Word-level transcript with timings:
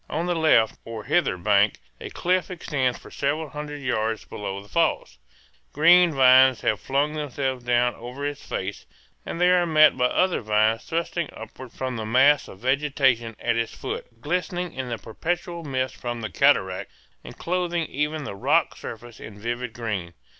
On 0.09 0.25
the 0.25 0.33
left 0.33 0.79
or 0.83 1.03
hither 1.03 1.37
bank 1.37 1.79
a 1.99 2.09
cliff 2.09 2.49
extends 2.49 2.97
for 2.97 3.11
several 3.11 3.49
hundred 3.49 3.83
yards 3.83 4.25
below 4.25 4.59
the 4.59 4.67
falls. 4.67 5.19
Green 5.73 6.11
vines 6.11 6.61
have 6.61 6.79
flung 6.79 7.13
themselves 7.13 7.63
down 7.63 7.93
over 7.93 8.25
its 8.25 8.43
face, 8.43 8.87
and 9.27 9.39
they 9.39 9.51
are 9.51 9.67
met 9.67 9.95
by 9.95 10.05
other 10.07 10.41
vines 10.41 10.85
thrusting 10.85 11.29
upward 11.33 11.71
from 11.71 11.97
the 11.97 12.05
mass 12.07 12.47
of 12.47 12.57
vegetation 12.61 13.35
at 13.39 13.57
its 13.57 13.75
foot, 13.75 14.07
glistening 14.21 14.73
in 14.73 14.89
the 14.89 14.97
perpetual 14.97 15.63
mist 15.63 15.95
from 15.95 16.21
the 16.21 16.31
cataract, 16.31 16.89
and 17.23 17.37
clothing 17.37 17.85
even 17.85 18.23
the 18.23 18.33
rock 18.35 18.75
surfaces 18.75 19.19
in 19.19 19.37
vivid 19.39 19.71
green. 19.71 20.15